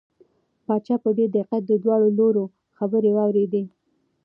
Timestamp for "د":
1.67-1.71